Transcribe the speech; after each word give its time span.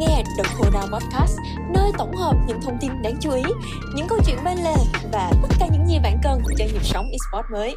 nghe 0.00 0.22
The 0.36 0.44
Corona 0.58 0.80
Podcast, 0.80 1.38
nơi 1.74 1.92
tổng 1.98 2.16
hợp 2.16 2.36
những 2.46 2.60
thông 2.62 2.78
tin 2.80 3.02
đáng 3.02 3.14
chú 3.20 3.30
ý, 3.30 3.42
những 3.96 4.06
câu 4.08 4.18
chuyện 4.26 4.38
bên 4.44 4.58
lề 4.58 4.74
và 5.12 5.32
tất 5.42 5.48
cả 5.60 5.68
những 5.72 5.86
gì 5.86 5.98
bạn 6.02 6.16
cần 6.22 6.42
cho 6.58 6.64
nhịp 6.64 6.84
sống 6.84 7.06
esports 7.10 7.52
mới. 7.52 7.76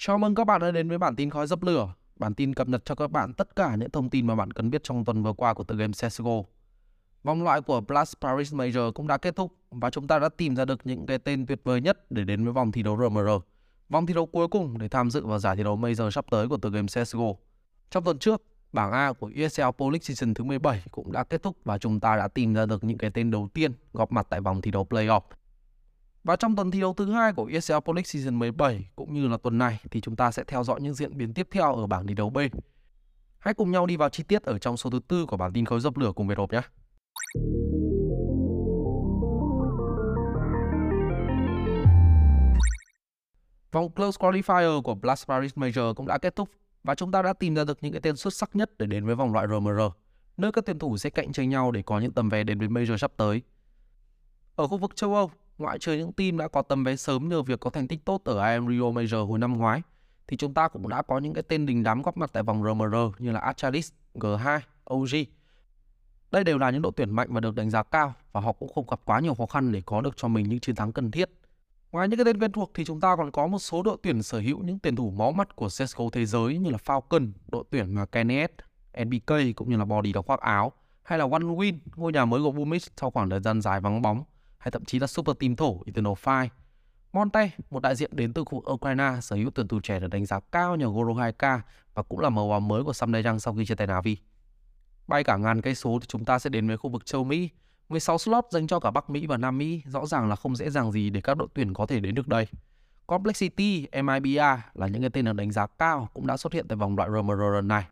Chào 0.00 0.18
mừng 0.18 0.34
các 0.34 0.44
bạn 0.44 0.60
đã 0.60 0.70
đến 0.70 0.88
với 0.88 0.98
bản 0.98 1.16
tin 1.16 1.30
khói 1.30 1.46
dập 1.46 1.62
lửa. 1.62 1.94
Bản 2.16 2.34
tin 2.34 2.54
cập 2.54 2.68
nhật 2.68 2.84
cho 2.84 2.94
các 2.94 3.10
bạn 3.10 3.34
tất 3.34 3.56
cả 3.56 3.74
những 3.74 3.90
thông 3.90 4.10
tin 4.10 4.26
mà 4.26 4.34
bạn 4.34 4.50
cần 4.50 4.70
biết 4.70 4.84
trong 4.84 5.04
tuần 5.04 5.22
vừa 5.22 5.32
qua 5.32 5.54
của 5.54 5.64
tựa 5.64 5.74
game 5.74 5.92
CSGO. 5.92 6.42
Vòng 7.22 7.42
loại 7.42 7.60
của 7.60 7.80
Blast 7.80 8.14
Paris 8.20 8.54
Major 8.54 8.94
cũng 8.94 9.06
đã 9.06 9.16
kết 9.16 9.36
thúc 9.36 9.52
và 9.70 9.90
chúng 9.90 10.06
ta 10.06 10.18
đã 10.18 10.28
tìm 10.28 10.56
ra 10.56 10.64
được 10.64 10.80
những 10.84 11.06
cái 11.06 11.18
tên 11.18 11.46
tuyệt 11.46 11.60
vời 11.64 11.80
nhất 11.80 12.10
để 12.10 12.24
đến 12.24 12.44
với 12.44 12.52
vòng 12.52 12.72
thi 12.72 12.82
đấu 12.82 12.96
RMR. 12.96 13.28
Vòng 13.88 14.06
thi 14.06 14.14
đấu 14.14 14.26
cuối 14.26 14.48
cùng 14.48 14.78
để 14.78 14.88
tham 14.88 15.10
dự 15.10 15.26
vào 15.26 15.38
giải 15.38 15.56
thi 15.56 15.62
đấu 15.62 15.76
Major 15.76 16.14
sắp 16.14 16.24
tới 16.30 16.48
của 16.48 16.56
tựa 16.56 16.70
game 16.70 16.86
CSGO. 16.86 17.32
Trong 17.90 18.04
tuần 18.04 18.18
trước, 18.18 18.42
bảng 18.72 18.92
A 18.92 19.12
của 19.12 19.30
ESL 19.34 19.62
Pro 19.76 19.84
League 19.84 20.02
Season 20.02 20.34
thứ 20.34 20.44
17 20.44 20.84
cũng 20.90 21.12
đã 21.12 21.24
kết 21.24 21.42
thúc 21.42 21.56
và 21.64 21.78
chúng 21.78 22.00
ta 22.00 22.16
đã 22.16 22.28
tìm 22.28 22.54
ra 22.54 22.66
được 22.66 22.84
những 22.84 22.98
cái 22.98 23.10
tên 23.10 23.30
đầu 23.30 23.48
tiên 23.54 23.72
góp 23.92 24.12
mặt 24.12 24.26
tại 24.30 24.40
vòng 24.40 24.60
thi 24.60 24.70
đấu 24.70 24.86
Playoff. 24.90 25.20
Và 26.24 26.36
trong 26.36 26.56
tuần 26.56 26.70
thi 26.70 26.80
đấu 26.80 26.94
thứ 26.94 27.12
hai 27.12 27.32
của 27.32 27.50
ESL 27.52 27.76
Pro 27.84 27.92
League 27.92 28.04
Season 28.04 28.38
17 28.38 28.88
cũng 28.96 29.14
như 29.14 29.28
là 29.28 29.36
tuần 29.36 29.58
này 29.58 29.80
thì 29.90 30.00
chúng 30.00 30.16
ta 30.16 30.30
sẽ 30.30 30.44
theo 30.46 30.64
dõi 30.64 30.80
những 30.80 30.94
diễn 30.94 31.18
biến 31.18 31.34
tiếp 31.34 31.48
theo 31.50 31.74
ở 31.74 31.86
bảng 31.86 32.06
thi 32.06 32.14
đấu 32.14 32.30
B. 32.30 32.38
Hãy 33.38 33.54
cùng 33.54 33.70
nhau 33.70 33.86
đi 33.86 33.96
vào 33.96 34.08
chi 34.08 34.22
tiết 34.22 34.42
ở 34.42 34.58
trong 34.58 34.76
số 34.76 34.90
thứ 34.90 35.00
tư 35.08 35.26
của 35.26 35.36
bản 35.36 35.52
tin 35.52 35.64
khối 35.64 35.80
dập 35.80 35.96
lửa 35.96 36.12
cùng 36.12 36.28
Việt 36.28 36.38
Hộp 36.38 36.52
nhé. 36.52 36.60
Vòng 43.72 43.90
Close 43.90 44.18
Qualifier 44.18 44.82
của 44.82 44.94
Blast 44.94 45.26
Paris 45.28 45.52
Major 45.54 45.96
cũng 45.96 46.06
đã 46.06 46.18
kết 46.18 46.36
thúc 46.36 46.48
và 46.84 46.94
chúng 46.94 47.12
ta 47.12 47.22
đã 47.22 47.32
tìm 47.32 47.54
ra 47.54 47.64
được 47.64 47.78
những 47.80 47.92
cái 47.92 48.00
tên 48.00 48.16
xuất 48.16 48.34
sắc 48.34 48.56
nhất 48.56 48.70
để 48.78 48.86
đến 48.86 49.06
với 49.06 49.14
vòng 49.14 49.32
loại 49.32 49.46
RMR, 49.46 49.80
nơi 50.36 50.52
các 50.52 50.66
tuyển 50.66 50.78
thủ 50.78 50.98
sẽ 50.98 51.10
cạnh 51.10 51.32
tranh 51.32 51.50
nhau 51.50 51.70
để 51.70 51.82
có 51.82 52.00
những 52.00 52.12
tấm 52.12 52.28
vé 52.28 52.44
đến 52.44 52.58
với 52.58 52.68
Major 52.68 52.96
sắp 53.00 53.12
tới. 53.16 53.42
Ở 54.56 54.66
khu 54.66 54.78
vực 54.78 54.96
châu 54.96 55.14
Âu, 55.14 55.30
ngoại 55.58 55.78
trừ 55.78 55.92
những 55.92 56.12
team 56.12 56.38
đã 56.38 56.48
có 56.48 56.62
tấm 56.62 56.84
vé 56.84 56.96
sớm 56.96 57.28
nhờ 57.28 57.42
việc 57.42 57.60
có 57.60 57.70
thành 57.70 57.88
tích 57.88 58.04
tốt 58.04 58.20
ở 58.24 58.52
IM 58.52 58.68
Rio 58.68 58.90
Major 58.90 59.28
hồi 59.28 59.38
năm 59.38 59.58
ngoái, 59.58 59.82
thì 60.26 60.36
chúng 60.36 60.54
ta 60.54 60.68
cũng 60.68 60.88
đã 60.88 61.02
có 61.02 61.18
những 61.18 61.34
cái 61.34 61.42
tên 61.42 61.66
đình 61.66 61.82
đám 61.82 62.02
góp 62.02 62.16
mặt 62.16 62.30
tại 62.32 62.42
vòng 62.42 62.62
RMR 62.62 62.96
như 63.18 63.32
là 63.32 63.40
Achalis, 63.40 63.92
G2, 64.14 64.60
OG. 64.94 65.14
Đây 66.30 66.44
đều 66.44 66.58
là 66.58 66.70
những 66.70 66.82
đội 66.82 66.92
tuyển 66.96 67.10
mạnh 67.10 67.28
và 67.30 67.40
được 67.40 67.54
đánh 67.54 67.70
giá 67.70 67.82
cao 67.82 68.14
và 68.32 68.40
họ 68.40 68.52
cũng 68.52 68.72
không 68.74 68.86
gặp 68.90 69.00
quá 69.04 69.20
nhiều 69.20 69.34
khó 69.34 69.46
khăn 69.46 69.72
để 69.72 69.82
có 69.86 70.00
được 70.00 70.16
cho 70.16 70.28
mình 70.28 70.48
những 70.48 70.60
chiến 70.60 70.74
thắng 70.74 70.92
cần 70.92 71.10
thiết. 71.10 71.30
Ngoài 71.92 72.08
những 72.08 72.18
cái 72.18 72.24
tên 72.24 72.40
quen 72.40 72.52
thuộc 72.52 72.70
thì 72.74 72.84
chúng 72.84 73.00
ta 73.00 73.16
còn 73.16 73.30
có 73.30 73.46
một 73.46 73.58
số 73.58 73.82
đội 73.82 73.96
tuyển 74.02 74.22
sở 74.22 74.38
hữu 74.38 74.62
những 74.62 74.78
tiền 74.78 74.96
thủ 74.96 75.10
máu 75.10 75.32
mắt 75.32 75.56
của 75.56 75.68
CSGO 75.68 76.04
thế 76.12 76.26
giới 76.26 76.58
như 76.58 76.70
là 76.70 76.78
Falcon, 76.84 77.32
đội 77.48 77.64
tuyển 77.70 77.94
mà 77.94 78.06
Kenneth, 78.06 78.52
NBK 79.04 79.56
cũng 79.56 79.70
như 79.70 79.76
là 79.76 79.84
Body 79.84 80.12
đóng 80.12 80.26
khoác 80.26 80.40
áo, 80.40 80.72
hay 81.02 81.18
là 81.18 81.24
One 81.24 81.42
Win, 81.42 81.78
ngôi 81.96 82.12
nhà 82.12 82.24
mới 82.24 82.42
của 82.42 82.52
Boomix 82.52 82.86
sau 82.96 83.10
khoảng 83.10 83.30
thời 83.30 83.40
gian 83.40 83.60
dài 83.60 83.80
vắng 83.80 84.02
bóng, 84.02 84.24
hay 84.58 84.70
thậm 84.70 84.84
chí 84.84 84.98
là 84.98 85.06
Super 85.06 85.36
Team 85.40 85.56
thổ 85.56 85.82
Eternal 85.86 86.12
Fire. 86.12 86.48
Monte, 87.12 87.50
một 87.70 87.82
đại 87.82 87.96
diện 87.96 88.10
đến 88.14 88.32
từ 88.32 88.44
khu 88.44 88.60
vực 88.60 88.72
Ukraine, 88.72 89.12
sở 89.22 89.36
hữu 89.36 89.50
tuyển 89.50 89.68
thủ 89.68 89.80
trẻ 89.80 90.00
được 90.00 90.08
đánh 90.08 90.26
giá 90.26 90.40
cao 90.40 90.76
nhờ 90.76 90.86
Goro 90.86 91.12
2K 91.12 91.60
và 91.94 92.02
cũng 92.02 92.20
là 92.20 92.28
màu 92.28 92.50
áo 92.50 92.60
mới 92.60 92.84
của 92.84 92.92
Sam 92.92 93.12
Dae 93.12 93.38
sau 93.38 93.54
khi 93.54 93.66
chia 93.66 93.74
tay 93.74 93.86
Navi. 93.86 94.16
Bay 95.06 95.24
cả 95.24 95.36
ngàn 95.36 95.62
cây 95.62 95.74
số 95.74 95.98
thì 96.00 96.06
chúng 96.06 96.24
ta 96.24 96.38
sẽ 96.38 96.50
đến 96.50 96.68
với 96.68 96.76
khu 96.76 96.90
vực 96.90 97.06
châu 97.06 97.24
Mỹ, 97.24 97.50
16 97.88 98.18
slot 98.18 98.44
dành 98.50 98.66
cho 98.66 98.80
cả 98.80 98.90
Bắc 98.90 99.10
Mỹ 99.10 99.26
và 99.26 99.36
Nam 99.36 99.58
Mỹ 99.58 99.82
rõ 99.86 100.06
ràng 100.06 100.28
là 100.28 100.36
không 100.36 100.56
dễ 100.56 100.70
dàng 100.70 100.92
gì 100.92 101.10
để 101.10 101.20
các 101.20 101.36
đội 101.36 101.48
tuyển 101.54 101.74
có 101.74 101.86
thể 101.86 102.00
đến 102.00 102.14
được 102.14 102.28
đây. 102.28 102.46
Complexity, 103.06 103.86
MIBA 104.02 104.62
là 104.74 104.86
những 104.86 105.02
cái 105.02 105.10
tên 105.10 105.24
được 105.24 105.32
đánh 105.32 105.52
giá 105.52 105.66
cao 105.66 106.08
cũng 106.14 106.26
đã 106.26 106.36
xuất 106.36 106.52
hiện 106.52 106.68
tại 106.68 106.76
vòng 106.76 106.96
loại 106.96 107.08
RMR 107.10 107.40
lần 107.54 107.68
này. 107.68 107.84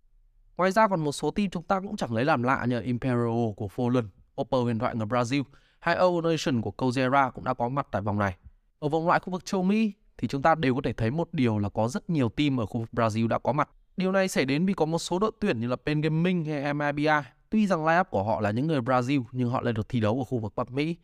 Ngoài 0.57 0.73
ra 0.73 0.89
còn 0.89 1.05
một 1.05 1.13
số 1.13 1.31
team 1.31 1.51
chúng 1.51 1.63
ta 1.63 1.81
cũng 1.81 1.97
chẳng 1.97 2.15
lấy 2.15 2.25
làm 2.25 2.43
lạ 2.43 2.67
như 2.69 2.81
Imperial 2.81 3.53
của 3.57 3.69
Poland, 3.77 4.07
Opel 4.41 4.61
huyền 4.61 4.79
thoại 4.79 4.95
người 4.97 5.07
Brazil 5.07 5.43
hay 5.81 5.95
O 5.95 6.07
Nation 6.25 6.63
của 6.63 6.73
Kozera 6.77 7.31
cũng 7.31 7.45
đã 7.45 7.55
có 7.55 7.69
mặt 7.69 7.87
tại 7.91 8.03
vòng 8.03 8.19
này. 8.19 8.37
Ở 8.79 8.89
vòng 8.89 9.07
loại 9.07 9.21
khu 9.21 9.31
vực 9.31 9.45
châu 9.45 9.63
Mỹ 9.63 9.93
thì 10.19 10.29
chúng 10.29 10.43
ta 10.43 10.55
đều 10.55 10.75
có 10.75 10.81
thể 10.85 10.93
thấy 10.93 11.11
một 11.11 11.29
điều 11.33 11.59
là 11.59 11.69
có 11.69 11.89
rất 11.89 12.11
nhiều 12.11 12.29
team 12.29 12.61
ở 12.61 12.67
khu 12.67 12.81
vực 12.81 12.89
Brazil 12.93 13.29
đã 13.29 13.39
có 13.39 13.53
mặt. 13.53 13.69
Điều 13.97 14.13
này 14.13 14.29
xảy 14.29 14.45
đến 14.45 14.67
vì 14.67 14.75
có 14.75 14.85
một 14.85 14.99
số 14.99 15.19
đội 15.19 15.31
tuyển 15.41 15.61
như 15.61 15.69
là 15.69 15.77
Pen 15.77 16.01
Gaming 16.01 16.45
hay 16.45 16.75
MIBA 16.75 17.25
Tuy 17.57 17.67
rằng 17.67 17.87
lineup 17.87 18.11
của 18.11 18.23
họ 18.23 18.41
là 18.41 18.51
những 18.51 18.67
người 18.67 18.81
Brazil 18.81 19.25
nhưng 19.33 19.51
họ 19.51 19.61
lại 19.61 19.73
được 19.73 19.89
thi 19.89 20.01
đấu 20.01 20.19
ở 20.19 20.25
khu 20.25 20.39
vực 20.39 20.53
Bắc 20.57 20.71
Mỹ. 20.71 20.97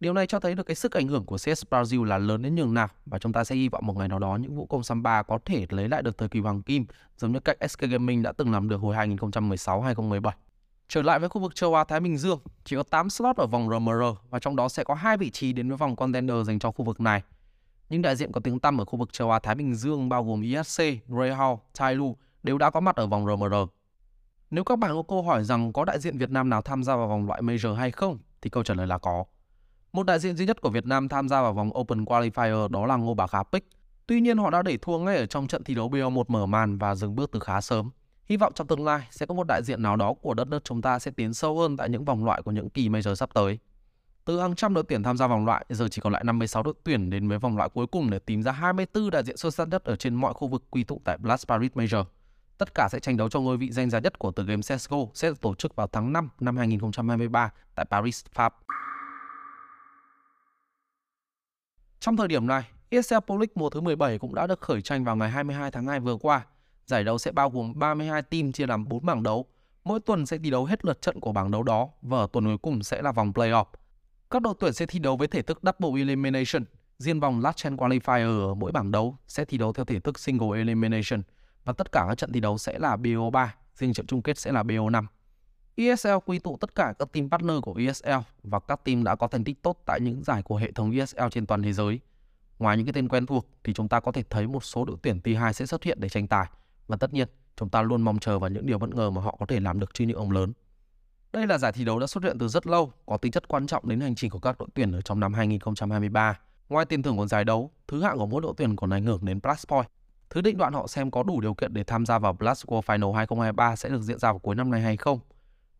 Điều 0.00 0.12
này 0.12 0.26
cho 0.26 0.40
thấy 0.40 0.54
được 0.54 0.62
cái 0.62 0.74
sức 0.74 0.92
ảnh 0.92 1.08
hưởng 1.08 1.24
của 1.24 1.36
CS 1.36 1.64
Brazil 1.70 2.04
là 2.04 2.18
lớn 2.18 2.42
đến 2.42 2.54
nhường 2.54 2.74
nào 2.74 2.88
và 3.06 3.18
chúng 3.18 3.32
ta 3.32 3.44
sẽ 3.44 3.54
hy 3.54 3.68
vọng 3.68 3.86
một 3.86 3.96
ngày 3.96 4.08
nào 4.08 4.18
đó 4.18 4.36
những 4.36 4.56
vũ 4.56 4.66
công 4.66 4.82
Samba 4.82 5.22
có 5.22 5.38
thể 5.44 5.66
lấy 5.70 5.88
lại 5.88 6.02
được 6.02 6.18
thời 6.18 6.28
kỳ 6.28 6.40
hoàng 6.40 6.62
kim 6.62 6.86
giống 7.16 7.32
như 7.32 7.40
cách 7.40 7.56
SK 7.70 7.80
Gaming 7.80 8.22
đã 8.22 8.32
từng 8.32 8.52
làm 8.52 8.68
được 8.68 8.76
hồi 8.76 8.96
2016-2017. 8.96 10.30
Trở 10.88 11.02
lại 11.02 11.18
với 11.18 11.28
khu 11.28 11.40
vực 11.40 11.54
châu 11.54 11.74
Á 11.74 11.84
Thái 11.84 12.00
Bình 12.00 12.18
Dương, 12.18 12.40
chỉ 12.64 12.76
có 12.76 12.82
8 12.82 13.10
slot 13.10 13.36
ở 13.36 13.46
vòng 13.46 13.68
RMR 13.70 14.02
và 14.30 14.38
trong 14.38 14.56
đó 14.56 14.68
sẽ 14.68 14.84
có 14.84 14.94
hai 14.94 15.16
vị 15.16 15.30
trí 15.30 15.52
đến 15.52 15.68
với 15.68 15.76
vòng 15.76 15.96
contender 15.96 16.46
dành 16.46 16.58
cho 16.58 16.70
khu 16.70 16.84
vực 16.84 17.00
này. 17.00 17.22
Những 17.88 18.02
đại 18.02 18.16
diện 18.16 18.32
có 18.32 18.40
tiếng 18.40 18.58
tăm 18.58 18.80
ở 18.80 18.84
khu 18.84 18.98
vực 18.98 19.12
châu 19.12 19.30
Á 19.30 19.38
Thái 19.38 19.54
Bình 19.54 19.74
Dương 19.74 20.08
bao 20.08 20.24
gồm 20.24 20.42
ESC, 20.54 20.82
Greyhound, 21.08 21.58
Tailu 21.78 22.16
đều 22.42 22.58
đã 22.58 22.70
có 22.70 22.80
mặt 22.80 22.96
ở 22.96 23.06
vòng 23.06 23.26
RMR. 23.26 23.54
Nếu 24.50 24.64
các 24.64 24.78
bạn 24.78 24.90
có 24.94 25.02
câu 25.08 25.22
hỏi 25.22 25.44
rằng 25.44 25.72
có 25.72 25.84
đại 25.84 25.98
diện 25.98 26.18
Việt 26.18 26.30
Nam 26.30 26.50
nào 26.50 26.62
tham 26.62 26.82
gia 26.82 26.96
vào 26.96 27.08
vòng 27.08 27.26
loại 27.26 27.42
Major 27.42 27.76
hay 27.76 27.90
không, 27.90 28.18
thì 28.42 28.50
câu 28.50 28.62
trả 28.62 28.74
lời 28.74 28.86
là 28.86 28.98
có. 28.98 29.24
Một 29.92 30.06
đại 30.06 30.18
diện 30.18 30.36
duy 30.36 30.46
nhất 30.46 30.60
của 30.60 30.70
Việt 30.70 30.86
Nam 30.86 31.08
tham 31.08 31.28
gia 31.28 31.42
vào 31.42 31.52
vòng 31.52 31.78
Open 31.78 32.04
Qualifier 32.04 32.68
đó 32.68 32.86
là 32.86 32.96
Ngô 32.96 33.14
Bá 33.14 33.26
Khá 33.26 33.42
Pick. 33.42 33.68
Tuy 34.06 34.20
nhiên 34.20 34.38
họ 34.38 34.50
đã 34.50 34.62
để 34.62 34.76
thua 34.76 34.98
ngay 34.98 35.16
ở 35.16 35.26
trong 35.26 35.46
trận 35.46 35.64
thi 35.64 35.74
đấu 35.74 35.88
BO1 35.88 36.24
mở 36.28 36.46
màn 36.46 36.78
và 36.78 36.94
dừng 36.94 37.16
bước 37.16 37.30
từ 37.32 37.40
khá 37.40 37.60
sớm. 37.60 37.90
Hy 38.24 38.36
vọng 38.36 38.52
trong 38.54 38.66
tương 38.66 38.84
lai 38.84 39.06
sẽ 39.10 39.26
có 39.26 39.34
một 39.34 39.46
đại 39.48 39.62
diện 39.64 39.82
nào 39.82 39.96
đó 39.96 40.14
của 40.22 40.34
đất 40.34 40.48
nước 40.48 40.64
chúng 40.64 40.82
ta 40.82 40.98
sẽ 40.98 41.10
tiến 41.10 41.34
sâu 41.34 41.58
hơn 41.58 41.76
tại 41.76 41.88
những 41.88 42.04
vòng 42.04 42.24
loại 42.24 42.42
của 42.42 42.50
những 42.50 42.70
kỳ 42.70 42.88
Major 42.88 43.14
sắp 43.14 43.34
tới. 43.34 43.58
Từ 44.24 44.40
hàng 44.40 44.54
trăm 44.54 44.74
đội 44.74 44.84
tuyển 44.88 45.02
tham 45.02 45.16
gia 45.16 45.26
vòng 45.26 45.46
loại, 45.46 45.66
giờ 45.68 45.88
chỉ 45.88 46.00
còn 46.00 46.12
lại 46.12 46.24
56 46.24 46.62
đội 46.62 46.74
tuyển 46.84 47.10
đến 47.10 47.28
với 47.28 47.38
vòng 47.38 47.56
loại 47.56 47.68
cuối 47.68 47.86
cùng 47.86 48.10
để 48.10 48.18
tìm 48.18 48.42
ra 48.42 48.52
24 48.52 49.10
đại 49.10 49.24
diện 49.24 49.36
xuất 49.36 49.54
sắc 49.54 49.68
nhất 49.68 49.84
ở 49.84 49.96
trên 49.96 50.14
mọi 50.14 50.34
khu 50.34 50.48
vực 50.48 50.62
quy 50.70 50.84
tụ 50.84 51.00
tại 51.04 51.18
Blast 51.18 51.48
Paris 51.48 51.72
Major. 51.74 52.06
Tất 52.60 52.74
cả 52.74 52.88
sẽ 52.92 53.00
tranh 53.00 53.16
đấu 53.16 53.28
cho 53.28 53.40
ngôi 53.40 53.56
vị 53.56 53.70
danh 53.72 53.90
giá 53.90 53.98
nhất 53.98 54.18
của 54.18 54.30
tựa 54.30 54.42
game 54.42 54.62
CSGO 54.62 54.96
sẽ 55.14 55.28
được 55.28 55.40
tổ 55.40 55.54
chức 55.54 55.76
vào 55.76 55.86
tháng 55.86 56.12
5 56.12 56.28
năm 56.40 56.56
2023 56.56 57.52
tại 57.74 57.86
Paris, 57.90 58.24
Pháp. 58.32 58.56
Trong 62.00 62.16
thời 62.16 62.28
điểm 62.28 62.46
này, 62.46 62.62
ESL 62.88 63.16
Pro 63.26 63.34
League 63.34 63.52
mùa 63.54 63.70
thứ 63.70 63.80
17 63.80 64.18
cũng 64.18 64.34
đã 64.34 64.46
được 64.46 64.60
khởi 64.60 64.82
tranh 64.82 65.04
vào 65.04 65.16
ngày 65.16 65.30
22 65.30 65.70
tháng 65.70 65.86
2 65.86 66.00
vừa 66.00 66.16
qua. 66.16 66.46
Giải 66.86 67.04
đấu 67.04 67.18
sẽ 67.18 67.32
bao 67.32 67.50
gồm 67.50 67.72
32 67.78 68.22
team 68.22 68.52
chia 68.52 68.66
làm 68.66 68.88
4 68.88 69.06
bảng 69.06 69.22
đấu. 69.22 69.46
Mỗi 69.84 70.00
tuần 70.00 70.26
sẽ 70.26 70.38
thi 70.38 70.50
đấu 70.50 70.64
hết 70.64 70.84
lượt 70.84 71.02
trận 71.02 71.20
của 71.20 71.32
bảng 71.32 71.50
đấu 71.50 71.62
đó 71.62 71.88
và 72.02 72.18
ở 72.18 72.26
tuần 72.32 72.44
cuối 72.44 72.58
cùng 72.58 72.82
sẽ 72.82 73.02
là 73.02 73.12
vòng 73.12 73.32
playoff. 73.32 73.64
Các 74.30 74.42
đội 74.42 74.54
tuyển 74.60 74.72
sẽ 74.72 74.86
thi 74.86 74.98
đấu 74.98 75.16
với 75.16 75.28
thể 75.28 75.42
thức 75.42 75.60
Double 75.62 76.00
Elimination. 76.00 76.64
Riêng 76.98 77.20
vòng 77.20 77.40
Last 77.40 77.56
Chance 77.56 77.76
Qualifier 77.76 78.48
ở 78.48 78.54
mỗi 78.54 78.72
bảng 78.72 78.90
đấu 78.90 79.16
sẽ 79.26 79.44
thi 79.44 79.58
đấu 79.58 79.72
theo 79.72 79.84
thể 79.84 80.00
thức 80.00 80.18
Single 80.18 80.58
Elimination– 80.58 81.22
và 81.64 81.72
tất 81.72 81.92
cả 81.92 82.04
các 82.08 82.18
trận 82.18 82.32
thi 82.32 82.40
đấu 82.40 82.58
sẽ 82.58 82.78
là 82.78 82.96
BO3, 82.96 83.48
riêng 83.74 83.92
trận 83.92 84.06
chung 84.06 84.22
kết 84.22 84.38
sẽ 84.38 84.52
là 84.52 84.62
BO5. 84.62 85.04
ESL 85.76 86.12
quy 86.26 86.38
tụ 86.38 86.56
tất 86.56 86.74
cả 86.74 86.94
các 86.98 87.12
team 87.12 87.30
partner 87.30 87.56
của 87.62 87.74
ESL 87.78 88.10
và 88.42 88.60
các 88.60 88.84
team 88.84 89.04
đã 89.04 89.16
có 89.16 89.28
thành 89.28 89.44
tích 89.44 89.62
tốt 89.62 89.82
tại 89.86 90.00
những 90.00 90.24
giải 90.24 90.42
của 90.42 90.56
hệ 90.56 90.72
thống 90.72 90.90
ESL 90.90 91.24
trên 91.30 91.46
toàn 91.46 91.62
thế 91.62 91.72
giới. 91.72 92.00
Ngoài 92.58 92.76
những 92.76 92.86
cái 92.86 92.92
tên 92.92 93.08
quen 93.08 93.26
thuộc 93.26 93.46
thì 93.64 93.72
chúng 93.74 93.88
ta 93.88 94.00
có 94.00 94.12
thể 94.12 94.22
thấy 94.30 94.46
một 94.46 94.64
số 94.64 94.84
đội 94.84 94.96
tuyển 95.02 95.20
T2 95.24 95.52
sẽ 95.52 95.66
xuất 95.66 95.82
hiện 95.82 96.00
để 96.00 96.08
tranh 96.08 96.26
tài 96.26 96.46
và 96.86 96.96
tất 96.96 97.12
nhiên 97.12 97.28
chúng 97.56 97.68
ta 97.68 97.82
luôn 97.82 98.02
mong 98.02 98.18
chờ 98.18 98.38
vào 98.38 98.50
những 98.50 98.66
điều 98.66 98.78
bất 98.78 98.94
ngờ 98.94 99.10
mà 99.10 99.22
họ 99.22 99.36
có 99.40 99.46
thể 99.46 99.60
làm 99.60 99.80
được 99.80 99.94
trên 99.94 100.08
những 100.08 100.16
ông 100.16 100.30
lớn. 100.30 100.52
Đây 101.32 101.46
là 101.46 101.58
giải 101.58 101.72
thi 101.72 101.84
đấu 101.84 101.98
đã 101.98 102.06
xuất 102.06 102.24
hiện 102.24 102.38
từ 102.38 102.48
rất 102.48 102.66
lâu, 102.66 102.92
có 103.06 103.16
tính 103.16 103.32
chất 103.32 103.48
quan 103.48 103.66
trọng 103.66 103.88
đến 103.88 104.00
hành 104.00 104.14
trình 104.14 104.30
của 104.30 104.38
các 104.38 104.58
đội 104.58 104.68
tuyển 104.74 104.92
ở 104.92 105.00
trong 105.00 105.20
năm 105.20 105.34
2023. 105.34 106.38
Ngoài 106.68 106.84
tiền 106.84 107.02
thưởng 107.02 107.16
của 107.16 107.26
giải 107.26 107.44
đấu, 107.44 107.70
thứ 107.88 108.02
hạng 108.02 108.18
của 108.18 108.26
mỗi 108.26 108.42
đội 108.42 108.54
tuyển 108.56 108.76
còn 108.76 108.90
ảnh 108.90 109.04
hưởng 109.04 109.24
đến 109.24 109.40
plus 109.40 109.66
point 109.68 109.86
Thứ 110.30 110.40
định 110.40 110.56
đoạn 110.56 110.72
họ 110.72 110.86
xem 110.86 111.10
có 111.10 111.22
đủ 111.22 111.40
điều 111.40 111.54
kiện 111.54 111.74
để 111.74 111.84
tham 111.84 112.06
gia 112.06 112.18
vào 112.18 112.32
Blast 112.32 112.66
World 112.66 112.82
Final 112.82 113.12
2023 113.12 113.76
sẽ 113.76 113.88
được 113.88 114.02
diễn 114.02 114.18
ra 114.18 114.32
vào 114.32 114.38
cuối 114.38 114.54
năm 114.54 114.70
nay 114.70 114.80
hay 114.80 114.96
không. 114.96 115.20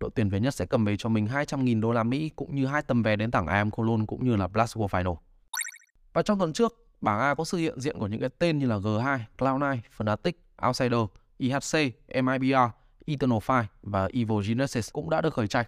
Đội 0.00 0.11
tuyển 0.14 0.29
về 0.29 0.41
nhất 0.41 0.55
sẽ 0.55 0.67
cầm 0.67 0.85
về 0.85 0.97
cho 0.97 1.08
mình 1.08 1.26
200.000 1.26 1.81
đô 1.81 1.93
la 1.93 2.02
Mỹ 2.02 2.31
cũng 2.37 2.55
như 2.55 2.67
hai 2.67 2.82
tấm 2.82 3.02
vé 3.02 3.17
đến 3.17 3.31
tảng 3.31 3.47
IM 3.47 3.70
Cologne 3.70 4.06
cũng 4.06 4.25
như 4.25 4.37
là 4.37 4.49
Blast 4.49 4.76
World 4.76 4.88
Final. 4.88 5.17
Và 6.12 6.23
trong 6.23 6.38
tuần 6.38 6.52
trước, 6.52 6.87
bảng 7.00 7.20
A 7.20 7.35
có 7.35 7.44
sự 7.44 7.58
hiện 7.58 7.81
diện 7.81 7.99
của 7.99 8.06
những 8.06 8.20
cái 8.20 8.31
tên 8.38 8.58
như 8.58 8.67
là 8.67 8.76
G2, 8.76 9.19
Cloud9, 9.38 9.79
Fnatic, 9.99 10.32
Outsider, 10.67 11.00
IHC, 11.38 11.94
MIBR, 12.25 12.70
Eternal 13.06 13.38
Fire 13.38 13.64
và 13.82 14.08
Evil 14.12 14.49
Genesis 14.49 14.93
cũng 14.93 15.11
đã 15.11 15.20
được 15.20 15.35
khởi 15.35 15.49
tranh. 15.49 15.67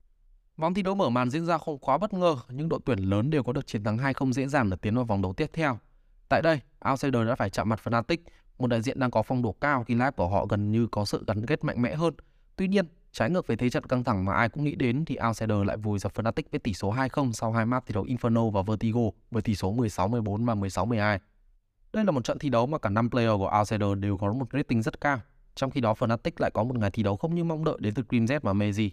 Vòng 0.56 0.75
thi 0.75 0.82
đấu 0.82 0.94
mở 0.94 1.08
màn 1.08 1.31
diễn 1.31 1.46
ra 1.46 1.58
không 1.58 1.78
quá 1.78 1.99
bất 1.99 2.12
ngờ, 2.12 2.37
nhưng 2.49 2.69
đội 2.69 2.81
tuyển 2.85 2.99
lớn 2.99 3.31
đều 3.31 3.43
có 3.43 3.52
được 3.52 3.67
chiến 3.67 3.85
thắng 3.85 3.99
2 3.99 4.14
không 4.14 4.32
dễ 4.32 4.46
dàng 4.46 4.70
để 4.70 4.76
tiến 4.76 4.94
vào 4.94 5.05
vòng 5.05 5.23
đấu 5.23 5.32
tiếp 5.32 5.50
theo. 5.52 5.78
Tại 6.28 6.43
đây, 6.43 6.61
Outsider 6.90 7.26
đã 7.28 7.35
phải 7.35 7.50
chạm 7.50 7.69
mặt 7.69 7.81
Fnatic 7.85 8.17
một 8.62 8.69
đại 8.69 8.82
diện 8.82 9.00
đang 9.00 9.11
có 9.11 9.23
phong 9.23 9.43
độ 9.43 9.53
cao 9.53 9.85
khi 9.85 9.94
live 9.94 10.11
của 10.11 10.29
họ 10.29 10.47
gần 10.47 10.73
như 10.73 10.87
có 10.87 11.05
sự 11.05 11.25
gắn 11.26 11.47
kết 11.47 11.64
mạnh 11.64 11.82
mẽ 11.82 11.94
hơn. 11.94 12.14
Tuy 12.56 12.69
nhiên, 12.69 12.87
trái 13.12 13.31
ngược 13.31 13.47
với 13.47 13.56
thế 13.56 13.70
trận 13.70 13.87
căng 13.87 14.05
thẳng 14.05 14.25
mà 14.25 14.35
ai 14.35 14.49
cũng 14.49 14.64
nghĩ 14.64 14.75
đến 14.75 15.05
thì 15.05 15.17
Outsider 15.29 15.59
lại 15.67 15.76
vùi 15.76 15.99
dập 15.99 16.14
Fnatic 16.14 16.43
với 16.50 16.61
tỷ 16.61 16.75
số 16.75 16.93
2-0 16.93 17.32
sau 17.32 17.53
hai 17.53 17.67
map 17.67 17.87
thi 17.87 17.94
đấu 17.94 18.05
Inferno 18.05 18.50
và 18.50 18.62
Vertigo 18.62 19.00
với 19.31 19.43
tỷ 19.43 19.55
số 19.55 19.75
16-14 19.75 20.44
và 20.44 20.55
16-12. 20.55 21.19
Đây 21.93 22.05
là 22.05 22.11
một 22.11 22.25
trận 22.25 22.38
thi 22.38 22.49
đấu 22.49 22.67
mà 22.67 22.79
cả 22.79 22.91
năm 22.91 23.11
player 23.11 23.32
của 23.38 23.50
Outsider 23.59 23.99
đều 23.99 24.17
có 24.17 24.32
một 24.32 24.47
rating 24.53 24.82
rất 24.82 25.00
cao. 25.00 25.20
Trong 25.55 25.70
khi 25.70 25.81
đó 25.81 25.94
Fnatic 25.99 26.31
lại 26.38 26.50
có 26.55 26.64
một 26.64 26.79
ngày 26.79 26.91
thi 26.91 27.03
đấu 27.03 27.17
không 27.17 27.35
như 27.35 27.44
mong 27.44 27.64
đợi 27.64 27.76
đến 27.81 27.94
từ 27.94 28.03
Dreamz 28.09 28.26
Z 28.26 28.41
và 28.43 28.53
Meiji. 28.53 28.91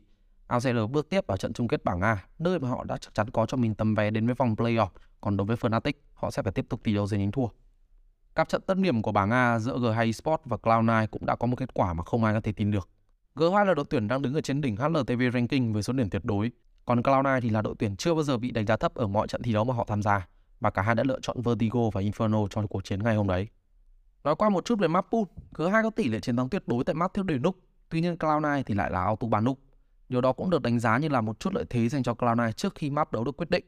Outsider 0.56 0.90
bước 0.92 1.10
tiếp 1.10 1.28
vào 1.28 1.38
trận 1.38 1.54
chung 1.54 1.68
kết 1.68 1.84
bảng 1.84 2.02
A, 2.02 2.26
nơi 2.40 2.60
mà 2.60 2.70
họ 2.70 2.84
đã 2.84 2.98
chắc 2.98 3.14
chắn 3.14 3.30
có 3.30 3.46
cho 3.46 3.58
mình 3.58 3.76
tấm 3.76 3.96
vé 3.96 4.12
đến 4.12 4.26
với 4.26 4.36
vòng 4.36 4.56
playoff. 4.56 4.90
Còn 5.22 5.38
đối 5.38 5.48
với 5.48 5.58
Fnatic, 5.58 5.94
họ 6.14 6.32
sẽ 6.32 6.42
phải 6.42 6.52
tiếp 6.52 6.66
tục 6.70 6.82
thi 6.84 6.94
đấu 6.94 7.08
giành 7.08 7.20
thắng 7.20 7.32
thua. 7.32 7.48
Các 8.40 8.50
trận 8.50 8.62
tất 8.62 8.78
điểm 8.78 9.02
của 9.02 9.12
bảng 9.12 9.32
A 9.32 9.60
giữa 9.60 9.78
G2 9.78 10.06
Esports 10.06 10.44
và 10.46 10.58
Cloud9 10.58 11.08
cũng 11.08 11.26
đã 11.26 11.36
có 11.36 11.48
một 11.48 11.56
kết 11.56 11.74
quả 11.74 11.94
mà 11.94 12.04
không 12.04 12.24
ai 12.24 12.34
có 12.34 12.42
thể 12.42 12.52
tin 12.52 12.72
được. 12.72 12.90
G2 13.36 13.66
là 13.66 13.74
đội 13.74 13.86
tuyển 13.90 14.08
đang 14.08 14.22
đứng 14.22 14.34
ở 14.34 14.42
trên 14.42 14.62
đỉnh 14.62 14.76
HLTV 14.76 15.22
ranking 15.34 15.74
với 15.74 15.84
số 15.84 15.94
điểm 15.94 16.10
tuyệt 16.10 16.26
đối, 16.26 16.52
còn 16.86 17.02
Cloud9 17.02 17.42
thì 17.42 17.50
là 17.50 17.62
đội 17.62 17.76
tuyển 17.80 17.96
chưa 17.96 18.14
bao 18.14 18.24
giờ 18.24 18.38
bị 18.38 18.52
đánh 18.52 18.66
giá 18.66 18.78
thấp 18.78 18.96
ở 18.96 19.08
mọi 19.08 19.28
trận 19.28 19.42
thi 19.42 19.54
đấu 19.54 19.64
mà 19.64 19.74
họ 19.74 19.86
tham 19.88 20.02
gia 20.02 20.28
và 20.60 20.70
cả 20.70 20.82
hai 20.82 20.96
đã 20.96 21.04
lựa 21.04 21.20
chọn 21.22 21.42
Vertigo 21.42 21.80
và 21.94 22.02
Inferno 22.02 22.48
trong 22.48 22.68
cuộc 22.68 22.84
chiến 22.84 23.04
ngày 23.04 23.16
hôm 23.16 23.28
đấy. 23.28 23.48
Nói 24.24 24.36
qua 24.36 24.50
một 24.50 24.66
chút 24.66 24.80
về 24.80 24.88
map 24.88 25.06
pool, 25.12 25.24
G2 25.54 25.84
có 25.84 25.90
tỷ 25.90 26.10
lệ 26.10 26.20
chiến 26.20 26.36
thắng 26.36 26.50
tuyệt 26.50 26.64
đối 26.68 26.84
tại 26.84 26.96
map 26.96 27.14
thiếu 27.14 27.24
đề 27.24 27.38
núc, 27.38 27.56
tuy 27.90 28.02
nhiên 28.02 28.16
Cloud9 28.16 28.64
thì 28.66 28.74
lại 28.74 28.92
là 28.92 29.04
auto 29.04 29.28
bàn 29.28 29.44
núc. 29.44 29.60
Điều 30.10 30.22
đó 30.22 30.34
cũng 30.34 30.50
được 30.50 30.62
đánh 30.62 30.80
giá 30.80 30.98
như 30.98 31.08
là 31.08 31.22
một 31.22 31.40
chút 31.40 31.54
lợi 31.54 31.66
thế 31.70 31.90
dành 31.90 32.04
cho 32.04 32.14
Cloud9 32.14 32.52
trước 32.52 32.76
khi 32.76 32.90
map 32.90 33.12
đấu 33.12 33.24
được 33.24 33.38
quyết 33.38 33.50
định. 33.50 33.66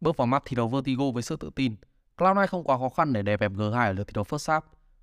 Bước 0.00 0.16
vào 0.16 0.26
map 0.26 0.42
thi 0.46 0.56
đấu 0.56 0.68
Vertigo 0.68 1.10
với 1.10 1.22
sự 1.22 1.36
tự 1.36 1.50
tin, 1.56 1.76
Cloud9 2.18 2.46
không 2.46 2.64
quá 2.64 2.78
khó 2.78 2.88
khăn 2.88 3.12
để 3.12 3.22
đè 3.22 3.36
bẹp 3.36 3.52
G2 3.52 3.86
ở 3.86 3.92
lượt 3.92 4.04
thi 4.04 4.12
đấu 4.14 4.24
first 4.24 4.52
half 4.52 4.60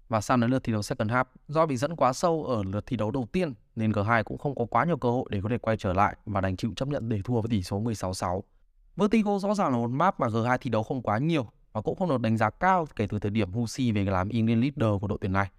và 0.10 0.22
sang 0.22 0.40
đến 0.40 0.50
lượt 0.50 0.64
thi 0.64 0.74
đấu 0.74 0.82
second 0.82 1.12
half 1.12 1.26
do 1.48 1.66
bị 1.66 1.78
dẫn 1.78 1.96
quá 1.96 2.14
sâu 2.14 2.44
ở 2.44 2.64
lượt 2.64 2.86
thi 2.86 2.98
đấu 2.98 3.12
đầu 3.12 3.28
tiên 3.32 3.54
nên 3.76 3.92
G2 3.92 4.24
cũng 4.24 4.38
không 4.38 4.56
có 4.56 4.66
quá 4.66 4.86
nhiều 4.86 4.98
cơ 4.98 5.10
hội 5.10 5.26
để 5.30 5.40
có 5.44 5.50
thể 5.50 5.58
quay 5.58 5.78
trở 5.78 5.94
lại 5.94 6.16
và 6.26 6.42
đành 6.42 6.56
chịu 6.56 6.74
chấp 6.76 6.88
nhận 6.88 7.10
để 7.10 7.22
thua 7.24 7.42
với 7.42 7.50
tỷ 7.50 7.64
số 7.64 7.82
16-6. 7.82 8.42
Vertigo 8.96 9.40
rõ 9.40 9.54
ràng 9.54 9.72
là 9.72 9.78
một 9.78 9.88
map 9.88 10.20
mà 10.20 10.28
G2 10.28 10.58
thi 10.62 10.70
đấu 10.70 10.84
không 10.84 11.02
quá 11.02 11.18
nhiều 11.18 11.48
và 11.74 11.82
cũng 11.82 11.96
không 11.96 12.10
được 12.10 12.22
đánh 12.22 12.38
giá 12.38 12.50
cao 12.50 12.88
kể 12.96 13.08
từ 13.08 13.20
thời 13.20 13.32
điểm 13.32 13.52
Husi 13.52 13.92
về 13.92 14.04
làm 14.04 14.30
England 14.30 14.64
leader 14.64 15.02
của 15.02 15.08
đội 15.08 15.18
tuyển 15.22 15.34
này. 15.34 15.50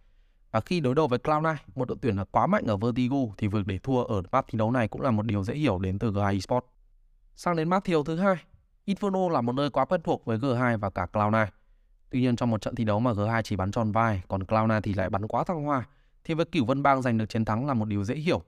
Và 0.50 0.60
khi 0.60 0.80
đối 0.80 0.94
đầu 0.94 1.08
với 1.08 1.18
Cloud9, 1.18 1.56
một 1.74 1.88
đội 1.88 1.98
tuyển 2.02 2.16
là 2.16 2.24
quá 2.24 2.46
mạnh 2.46 2.66
ở 2.66 2.76
Vertigo 2.76 3.16
thì 3.38 3.48
việc 3.48 3.66
để 3.66 3.78
thua 3.78 4.04
ở 4.04 4.22
map 4.32 4.46
thi 4.48 4.58
đấu 4.58 4.70
này 4.70 4.88
cũng 4.88 5.00
là 5.02 5.10
một 5.10 5.26
điều 5.26 5.44
dễ 5.44 5.54
hiểu 5.54 5.78
đến 5.78 5.98
từ 5.98 6.12
G2 6.12 6.32
Esports. 6.32 6.66
Sang 7.36 7.56
đến 7.56 7.68
map 7.68 7.84
thi 7.84 7.92
đấu 7.92 8.04
thứ 8.04 8.16
hai, 8.16 8.36
Inferno 8.86 9.28
là 9.28 9.40
một 9.40 9.52
nơi 9.52 9.70
quá 9.70 9.84
quen 9.84 10.00
thuộc 10.04 10.24
với 10.24 10.38
G2 10.38 10.78
và 10.78 10.90
cả 10.90 11.06
Cloud9. 11.12 11.46
Tuy 12.10 12.20
nhiên 12.20 12.36
trong 12.36 12.50
một 12.50 12.60
trận 12.60 12.74
thi 12.74 12.84
đấu 12.84 13.00
mà 13.00 13.12
G2 13.12 13.42
chỉ 13.42 13.56
bắn 13.56 13.70
tròn 13.70 13.92
vai, 13.92 14.22
còn 14.28 14.42
Cloud9 14.42 14.80
thì 14.80 14.94
lại 14.94 15.10
bắn 15.10 15.28
quá 15.28 15.44
thăng 15.44 15.64
hoa, 15.64 15.86
thì 16.24 16.34
với 16.34 16.44
Cửu 16.44 16.64
Vân 16.64 16.82
Bang 16.82 17.02
giành 17.02 17.18
được 17.18 17.28
chiến 17.28 17.44
thắng 17.44 17.66
là 17.66 17.74
một 17.74 17.84
điều 17.84 18.04
dễ 18.04 18.14
hiểu. 18.14 18.42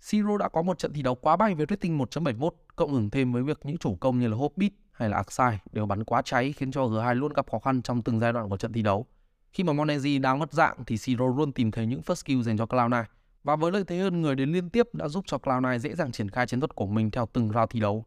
Siro 0.00 0.38
đã 0.38 0.48
có 0.48 0.62
một 0.62 0.78
trận 0.78 0.92
thi 0.92 1.02
đấu 1.02 1.14
quá 1.14 1.36
bay 1.36 1.54
với 1.54 1.66
rating 1.68 1.98
1.71, 1.98 2.50
cộng 2.76 2.92
hưởng 2.92 3.10
thêm 3.10 3.32
với 3.32 3.42
việc 3.42 3.58
những 3.64 3.78
chủ 3.78 3.96
công 4.00 4.18
như 4.18 4.28
là 4.28 4.36
Hobbit 4.36 4.72
hay 4.92 5.08
là 5.08 5.16
Aksai 5.16 5.58
đều 5.72 5.86
bắn 5.86 6.04
quá 6.04 6.22
cháy 6.22 6.52
khiến 6.52 6.72
cho 6.72 6.86
G2 6.86 7.14
luôn 7.14 7.32
gặp 7.32 7.50
khó 7.50 7.58
khăn 7.58 7.82
trong 7.82 8.02
từng 8.02 8.20
giai 8.20 8.32
đoạn 8.32 8.48
của 8.48 8.56
trận 8.56 8.72
thi 8.72 8.82
đấu. 8.82 9.06
Khi 9.52 9.64
mà 9.64 9.72
Monezi 9.72 10.20
đang 10.20 10.38
mất 10.38 10.52
dạng 10.52 10.84
thì 10.86 10.98
Siro 10.98 11.26
luôn 11.26 11.52
tìm 11.52 11.70
thấy 11.70 11.86
những 11.86 12.00
first 12.00 12.22
kill 12.24 12.42
dành 12.42 12.58
cho 12.58 12.64
Cloud9 12.64 13.04
và 13.44 13.56
với 13.56 13.72
lợi 13.72 13.84
thế 13.86 13.98
hơn 13.98 14.22
người 14.22 14.34
đến 14.34 14.52
liên 14.52 14.70
tiếp 14.70 14.94
đã 14.94 15.08
giúp 15.08 15.24
cho 15.26 15.36
Cloud9 15.36 15.78
dễ 15.78 15.94
dàng 15.94 16.12
triển 16.12 16.30
khai 16.30 16.46
chiến 16.46 16.60
thuật 16.60 16.74
của 16.74 16.86
mình 16.86 17.10
theo 17.10 17.28
từng 17.32 17.52
round 17.52 17.70
thi 17.70 17.80
đấu. 17.80 18.04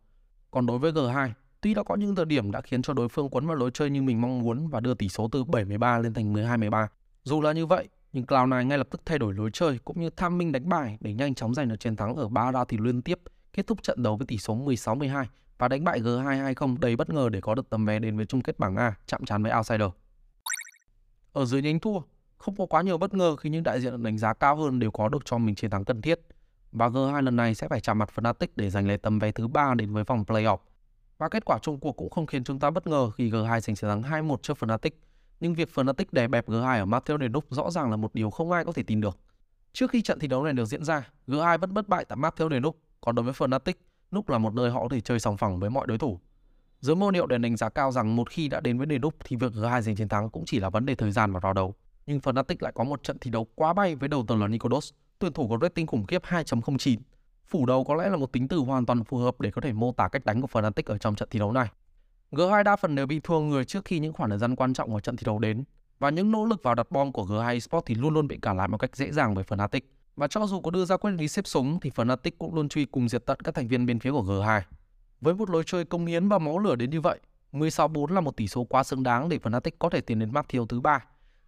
Còn 0.51 0.65
đối 0.65 0.79
với 0.79 0.91
G2, 0.91 1.29
tuy 1.61 1.73
đã 1.73 1.83
có 1.83 1.95
những 1.95 2.15
thời 2.15 2.25
điểm 2.25 2.51
đã 2.51 2.61
khiến 2.61 2.81
cho 2.81 2.93
đối 2.93 3.09
phương 3.09 3.29
quấn 3.29 3.47
vào 3.47 3.55
lối 3.55 3.71
chơi 3.73 3.89
như 3.89 4.01
mình 4.01 4.21
mong 4.21 4.39
muốn 4.39 4.67
và 4.67 4.79
đưa 4.79 4.93
tỷ 4.93 5.09
số 5.09 5.29
từ 5.31 5.43
7-13 5.43 6.01
lên 6.01 6.13
thành 6.13 6.33
12-13. 6.33 6.87
Dù 7.23 7.41
là 7.41 7.51
như 7.51 7.65
vậy, 7.65 7.87
nhưng 8.13 8.25
Cloud9 8.25 8.63
ngay 8.63 8.77
lập 8.77 8.87
tức 8.91 9.01
thay 9.05 9.19
đổi 9.19 9.33
lối 9.33 9.49
chơi 9.53 9.79
cũng 9.85 10.01
như 10.01 10.09
tham 10.09 10.37
minh 10.37 10.51
đánh 10.51 10.69
bài 10.69 10.97
để 10.99 11.13
nhanh 11.13 11.35
chóng 11.35 11.53
giành 11.53 11.69
được 11.69 11.79
chiến 11.79 11.95
thắng 11.95 12.15
ở 12.15 12.27
3 12.27 12.51
round 12.51 12.69
thì 12.69 12.77
liên 12.77 13.01
tiếp, 13.01 13.19
kết 13.53 13.67
thúc 13.67 13.83
trận 13.83 14.03
đấu 14.03 14.17
với 14.17 14.27
tỷ 14.27 14.37
số 14.37 14.55
16-12 14.55 15.25
và 15.57 15.67
đánh 15.67 15.83
bại 15.83 16.01
G2 16.01 16.53
2-0 16.53 16.77
đầy 16.79 16.95
bất 16.95 17.09
ngờ 17.09 17.29
để 17.29 17.41
có 17.41 17.55
được 17.55 17.69
tấm 17.69 17.85
vé 17.85 17.99
đến 17.99 18.17
với 18.17 18.25
chung 18.25 18.41
kết 18.41 18.59
bảng 18.59 18.75
A 18.75 18.95
chạm 19.05 19.25
trán 19.25 19.43
với 19.43 19.51
Outsider. 19.57 19.89
Ở 21.33 21.45
dưới 21.45 21.61
nhánh 21.61 21.79
thua, 21.79 21.99
không 22.37 22.55
có 22.55 22.65
quá 22.65 22.81
nhiều 22.81 22.97
bất 22.97 23.13
ngờ 23.13 23.35
khi 23.35 23.49
những 23.49 23.63
đại 23.63 23.81
diện 23.81 24.03
đánh 24.03 24.17
giá 24.17 24.33
cao 24.33 24.55
hơn 24.55 24.79
đều 24.79 24.91
có 24.91 25.09
được 25.09 25.25
cho 25.25 25.37
mình 25.37 25.55
chiến 25.55 25.71
thắng 25.71 25.85
cần 25.85 26.01
thiết. 26.01 26.19
Và 26.71 26.87
G2 26.87 27.21
lần 27.21 27.35
này 27.35 27.55
sẽ 27.55 27.67
phải 27.67 27.81
chạm 27.81 27.99
mặt 27.99 28.09
Fnatic 28.15 28.47
để 28.55 28.69
giành 28.69 28.87
lấy 28.87 28.97
tấm 28.97 29.19
vé 29.19 29.31
thứ 29.31 29.47
ba 29.47 29.73
đến 29.73 29.93
với 29.93 30.03
vòng 30.03 30.23
playoff. 30.27 30.57
Và 31.19 31.29
kết 31.29 31.45
quả 31.45 31.59
chung 31.61 31.79
cuộc 31.79 31.91
cũng 31.91 32.09
không 32.09 32.25
khiến 32.25 32.43
chúng 32.43 32.59
ta 32.59 32.69
bất 32.69 32.87
ngờ 32.87 33.09
khi 33.09 33.29
G2 33.29 33.59
giành 33.59 33.75
chiến 33.75 33.89
thắng 33.89 34.01
2-1 34.01 34.37
trước 34.37 34.57
Fnatic. 34.57 34.91
Nhưng 35.39 35.53
việc 35.53 35.69
Fnatic 35.75 36.05
đè 36.11 36.27
bẹp 36.27 36.49
G2 36.49 36.79
ở 36.79 36.85
Matthew 36.85 37.19
Denuk 37.19 37.45
rõ 37.49 37.71
ràng 37.71 37.91
là 37.91 37.97
một 37.97 38.15
điều 38.15 38.29
không 38.29 38.51
ai 38.51 38.65
có 38.65 38.71
thể 38.71 38.83
tin 38.83 39.01
được. 39.01 39.17
Trước 39.73 39.91
khi 39.91 40.01
trận 40.01 40.19
thi 40.19 40.27
đấu 40.27 40.43
này 40.43 40.53
được 40.53 40.65
diễn 40.65 40.83
ra, 40.83 41.09
G2 41.27 41.57
vẫn 41.57 41.73
bất 41.73 41.87
bại 41.87 42.05
tại 42.05 42.17
Matthew 42.17 42.49
Denuk, 42.49 42.77
còn 43.01 43.15
đối 43.15 43.23
với 43.23 43.33
Fnatic, 43.33 43.73
Núc 44.11 44.29
là 44.29 44.37
một 44.37 44.53
nơi 44.53 44.69
họ 44.69 44.81
có 44.81 44.89
thể 44.89 45.01
chơi 45.01 45.19
sòng 45.19 45.37
phẳng 45.37 45.59
với 45.59 45.69
mọi 45.69 45.87
đối 45.87 45.97
thủ. 45.97 46.19
Giới 46.79 46.95
môn 46.95 47.13
hiệu 47.13 47.27
để 47.27 47.37
đánh 47.37 47.57
giá 47.57 47.69
cao 47.69 47.91
rằng 47.91 48.15
một 48.15 48.29
khi 48.29 48.47
đã 48.47 48.59
đến 48.59 48.77
với 48.77 48.87
đề 48.87 48.97
đúc 48.97 49.15
thì 49.23 49.35
việc 49.35 49.51
G2 49.51 49.81
giành 49.81 49.95
chiến 49.95 50.09
thắng 50.09 50.29
cũng 50.29 50.43
chỉ 50.45 50.59
là 50.59 50.69
vấn 50.69 50.85
đề 50.85 50.95
thời 50.95 51.11
gian 51.11 51.31
và 51.31 51.39
vào 51.39 51.53
đấu. 51.53 51.75
Nhưng 52.05 52.19
Fnatic 52.19 52.55
lại 52.59 52.71
có 52.75 52.83
một 52.83 53.03
trận 53.03 53.19
thi 53.19 53.31
đấu 53.31 53.47
quá 53.55 53.73
bay 53.73 53.95
với 53.95 54.09
đầu 54.09 54.25
tường 54.27 54.41
là 54.41 54.47
Nikodos, 54.47 54.91
tuyển 55.19 55.33
thủ 55.33 55.47
có 55.47 55.57
rating 55.61 55.87
khủng 55.87 56.05
khiếp 56.05 56.23
2.09. 56.23 56.97
Phủ 57.49 57.65
đầu 57.65 57.83
có 57.83 57.95
lẽ 57.95 58.09
là 58.09 58.17
một 58.17 58.31
tính 58.31 58.47
từ 58.47 58.57
hoàn 58.57 58.85
toàn 58.85 59.03
phù 59.03 59.17
hợp 59.17 59.41
để 59.41 59.51
có 59.51 59.61
thể 59.61 59.73
mô 59.73 59.91
tả 59.91 60.07
cách 60.07 60.25
đánh 60.25 60.41
của 60.41 60.47
Fnatic 60.51 60.83
ở 60.85 60.97
trong 60.97 61.15
trận 61.15 61.29
thi 61.31 61.39
đấu 61.39 61.51
này. 61.51 61.67
G2 62.31 62.63
đa 62.63 62.75
phần 62.75 62.95
đều 62.95 63.05
bị 63.07 63.19
thua 63.19 63.39
người 63.39 63.65
trước 63.65 63.85
khi 63.85 63.99
những 63.99 64.13
khoảng 64.13 64.29
thời 64.29 64.39
gian 64.39 64.55
quan 64.55 64.73
trọng 64.73 64.91
của 64.91 64.99
trận 64.99 65.17
thi 65.17 65.23
đấu 65.25 65.39
đến 65.39 65.63
và 65.99 66.09
những 66.09 66.31
nỗ 66.31 66.45
lực 66.45 66.63
vào 66.63 66.75
đặt 66.75 66.91
bom 66.91 67.11
của 67.11 67.23
G2 67.23 67.53
Esports 67.53 67.85
thì 67.85 67.95
luôn 67.95 68.13
luôn 68.13 68.27
bị 68.27 68.37
cản 68.41 68.57
lại 68.57 68.67
một 68.67 68.77
cách 68.77 68.95
dễ 68.95 69.11
dàng 69.11 69.33
bởi 69.33 69.43
Fnatic. 69.43 69.81
Và 70.15 70.27
cho 70.27 70.47
dù 70.47 70.61
có 70.61 70.71
đưa 70.71 70.85
ra 70.85 70.97
quyết 70.97 71.11
định 71.11 71.29
xếp 71.29 71.47
súng 71.47 71.79
thì 71.79 71.89
Fnatic 71.89 72.31
cũng 72.39 72.55
luôn 72.55 72.69
truy 72.69 72.85
cùng 72.85 73.09
diệt 73.09 73.25
tận 73.25 73.39
các 73.43 73.55
thành 73.55 73.67
viên 73.67 73.85
bên 73.85 73.99
phía 73.99 74.11
của 74.11 74.23
G2. 74.23 74.61
Với 75.21 75.33
một 75.33 75.49
lối 75.49 75.63
chơi 75.65 75.85
công 75.85 76.05
hiến 76.05 76.29
và 76.29 76.37
máu 76.37 76.59
lửa 76.59 76.75
đến 76.75 76.89
như 76.89 77.01
vậy, 77.01 77.19
16-4 77.53 78.07
là 78.07 78.21
một 78.21 78.37
tỷ 78.37 78.47
số 78.47 78.63
quá 78.63 78.83
xứng 78.83 79.03
đáng 79.03 79.29
để 79.29 79.37
Fnatic 79.37 79.71
có 79.79 79.89
thể 79.89 80.01
tiến 80.01 80.19
đến 80.19 80.33
map 80.33 80.49
thiêu 80.49 80.65
thứ 80.65 80.81
ba. 80.81 81.05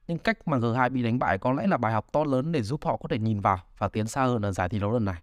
Nhưng 0.08 0.18
cách 0.18 0.48
mà 0.48 0.58
G2 0.58 0.90
bị 0.90 1.04
đánh 1.04 1.20
bại 1.20 1.38
có 1.38 1.54
lẽ 1.54 1.68
là 1.68 1.78
bài 1.78 1.94
học 1.94 2.08
to 2.12 2.24
lớn 2.24 2.52
để 2.52 2.62
giúp 2.62 2.86
họ 2.86 2.98
có 2.98 3.08
thể 3.10 3.20
nhìn 3.20 3.40
vào 3.40 3.60
và 3.78 3.88
tiến 3.88 4.08
xa 4.08 4.24
hơn 4.24 4.42
ở 4.42 4.52
giải 4.52 4.70
thi 4.70 4.80
đấu 4.80 4.92
lần 4.92 5.06
này. 5.06 5.22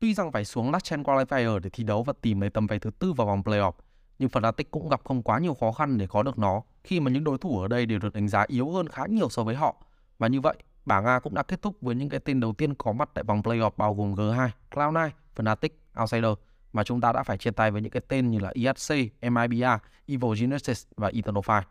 Tuy 0.00 0.14
rằng 0.14 0.32
phải 0.32 0.44
xuống 0.44 0.70
Last 0.70 0.84
Chance 0.84 1.12
Qualifier 1.12 1.58
để 1.58 1.70
thi 1.70 1.84
đấu 1.84 2.02
và 2.02 2.12
tìm 2.20 2.40
lấy 2.40 2.50
tầm 2.50 2.66
vé 2.66 2.78
thứ 2.78 2.90
tư 2.90 3.12
vào 3.12 3.26
vòng 3.26 3.42
playoff, 3.42 3.72
nhưng 4.18 4.28
Fnatic 4.28 4.64
cũng 4.70 4.88
gặp 4.88 5.00
không 5.04 5.22
quá 5.22 5.38
nhiều 5.38 5.54
khó 5.54 5.72
khăn 5.72 5.98
để 5.98 6.06
có 6.06 6.22
được 6.22 6.38
nó 6.38 6.62
khi 6.84 7.00
mà 7.00 7.10
những 7.10 7.24
đối 7.24 7.38
thủ 7.38 7.60
ở 7.60 7.68
đây 7.68 7.86
đều 7.86 7.98
được 7.98 8.14
đánh 8.14 8.28
giá 8.28 8.44
yếu 8.48 8.70
hơn 8.70 8.88
khá 8.88 9.06
nhiều 9.06 9.28
so 9.28 9.44
với 9.44 9.54
họ. 9.54 9.76
Và 10.18 10.28
như 10.28 10.40
vậy, 10.40 10.54
bảng 10.84 11.04
A 11.04 11.20
cũng 11.20 11.34
đã 11.34 11.42
kết 11.42 11.62
thúc 11.62 11.76
với 11.80 11.94
những 11.94 12.08
cái 12.08 12.20
tên 12.20 12.40
đầu 12.40 12.52
tiên 12.52 12.74
có 12.74 12.92
mặt 12.92 13.10
tại 13.14 13.24
vòng 13.24 13.42
playoff 13.42 13.70
bao 13.76 13.94
gồm 13.94 14.14
G2, 14.14 14.48
Cloud9, 14.70 15.10
Fnatic, 15.36 15.68
Outsider 16.00 16.32
mà 16.72 16.84
chúng 16.84 17.00
ta 17.00 17.12
đã 17.12 17.22
phải 17.22 17.38
chia 17.38 17.50
tay 17.50 17.70
với 17.70 17.82
những 17.82 17.90
cái 17.90 18.02
tên 18.08 18.30
như 18.30 18.38
là 18.38 18.52
ESC, 18.54 18.94
MIBA, 19.22 19.78
Evil 20.06 20.40
Genesis 20.40 20.86
và 20.96 21.08
Eternal 21.08 21.42
Fire. 21.42 21.62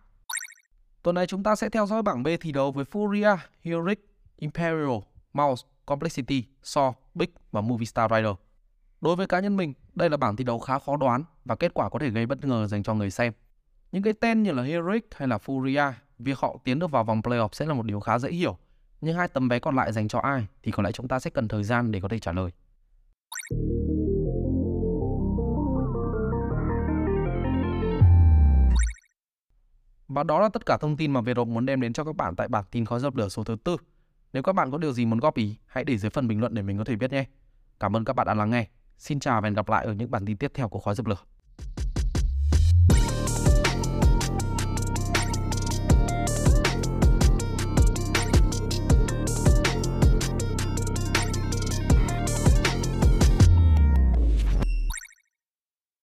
Tuần 1.04 1.16
này 1.16 1.28
chúng 1.28 1.44
ta 1.44 1.56
sẽ 1.56 1.70
theo 1.70 1.86
dõi 1.86 2.02
bảng 2.02 2.24
B 2.24 2.28
thi 2.42 2.52
đấu 2.52 2.72
với 2.72 2.86
Furia, 2.92 3.38
Heroic, 3.64 4.00
Imperial, 4.38 4.98
Mouse, 5.34 5.68
Complexity, 5.86 6.44
Saw 6.64 6.94
Big 7.18 7.30
và 7.52 7.62
Movistar 7.62 8.12
Rider. 8.12 8.36
Đối 9.02 9.16
với 9.16 9.28
cá 9.28 9.40
nhân 9.40 9.58
mình, 9.58 9.74
đây 9.96 10.10
là 10.10 10.18
bảng 10.18 10.36
thi 10.36 10.44
đấu 10.44 10.60
khá 10.60 10.80
khó 10.80 10.98
đoán 10.98 11.24
và 11.46 11.56
kết 11.56 11.74
quả 11.74 11.90
có 11.90 12.00
thể 12.00 12.10
gây 12.10 12.26
bất 12.26 12.46
ngờ 12.46 12.68
dành 12.68 12.84
cho 12.84 12.94
người 12.94 13.12
xem. 13.12 13.34
Những 13.92 14.04
cái 14.04 14.14
tên 14.14 14.44
như 14.44 14.52
là 14.52 14.64
Heroic 14.64 15.08
hay 15.16 15.28
là 15.28 15.38
Furia, 15.38 15.92
việc 16.20 16.38
họ 16.38 16.58
tiến 16.64 16.80
được 16.80 16.92
vào 16.92 17.04
vòng 17.04 17.22
playoff 17.22 17.50
sẽ 17.52 17.66
là 17.66 17.74
một 17.74 17.86
điều 17.86 18.00
khá 18.00 18.20
dễ 18.20 18.32
hiểu. 18.32 18.58
Nhưng 19.02 19.16
hai 19.16 19.28
tấm 19.28 19.48
vé 19.48 19.60
còn 19.60 19.76
lại 19.76 19.94
dành 19.94 20.08
cho 20.08 20.20
ai 20.20 20.48
thì 20.64 20.72
có 20.72 20.84
lẽ 20.84 20.92
chúng 20.92 21.08
ta 21.08 21.20
sẽ 21.20 21.30
cần 21.30 21.48
thời 21.48 21.64
gian 21.64 21.92
để 21.92 22.00
có 22.02 22.08
thể 22.08 22.20
trả 22.20 22.32
lời. 22.32 22.52
Và 30.08 30.24
đó 30.24 30.40
là 30.40 30.50
tất 30.50 30.66
cả 30.66 30.78
thông 30.78 30.98
tin 30.98 31.12
mà 31.12 31.22
Việt 31.22 31.38
Hộp 31.38 31.48
muốn 31.48 31.66
đem 31.66 31.82
đến 31.82 31.94
cho 31.94 32.04
các 32.04 32.16
bạn 32.16 32.36
tại 32.36 32.48
bản 32.48 32.64
tin 32.72 32.86
khói 32.86 33.00
dập 33.00 33.16
lửa 33.16 33.30
số 33.30 33.44
thứ 33.44 33.56
tư. 33.64 33.78
Nếu 34.34 34.44
các 34.44 34.54
bạn 34.54 34.72
có 34.72 34.78
điều 34.78 34.94
gì 34.94 35.06
muốn 35.06 35.20
góp 35.20 35.36
ý, 35.36 35.56
hãy 35.66 35.84
để 35.84 35.98
dưới 35.98 36.10
phần 36.10 36.28
bình 36.28 36.40
luận 36.40 36.54
để 36.54 36.62
mình 36.62 36.78
có 36.78 36.84
thể 36.84 36.96
biết 36.96 37.12
nhé. 37.12 37.26
Cảm 37.80 37.96
ơn 37.96 38.06
các 38.06 38.14
bạn 38.14 38.28
đã 38.28 38.34
lắng 38.34 38.50
nghe. 38.50 38.68
Xin 38.98 39.20
chào 39.20 39.42
và 39.42 39.46
hẹn 39.46 39.54
gặp 39.54 39.70
lại 39.70 39.86
ở 39.86 39.94
những 39.94 40.12
bản 40.12 40.26
tin 40.26 40.38
tiếp 40.38 40.52
theo 40.54 40.70
của 40.70 40.80
khói 40.80 40.96
dập 40.96 41.06
lửa. 41.06 41.18